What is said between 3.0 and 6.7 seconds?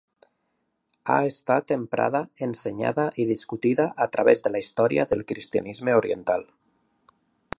i discutida a través de la història del cristianisme oriental.